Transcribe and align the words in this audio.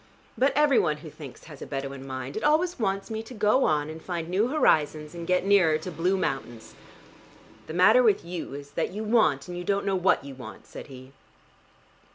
"But 0.35 0.51
every 0.55 0.79
one 0.79 0.97
who 1.05 1.11
thinks 1.11 1.43
has 1.43 1.61
a 1.61 1.67
Bedouin 1.67 2.07
mind: 2.07 2.35
it 2.35 2.43
always 2.43 2.79
wants 2.79 3.11
me 3.11 3.21
to 3.21 3.35
go 3.35 3.65
on 3.65 3.87
and 3.87 4.01
find 4.01 4.27
new 4.29 4.47
horizons 4.47 5.13
and 5.13 5.27
get 5.27 5.45
nearer 5.45 5.77
to 5.77 5.91
blue 5.91 6.17
mountains." 6.17 6.73
"The 7.67 7.75
matter 7.75 8.01
with 8.01 8.25
you 8.25 8.55
is 8.55 8.71
that 8.71 8.89
you 8.89 9.03
want 9.03 9.47
and 9.47 9.55
you 9.55 9.63
don't 9.63 9.85
know 9.85 9.95
what 9.95 10.25
you 10.25 10.33
want," 10.33 10.65
said 10.65 10.87
he. 10.87 11.11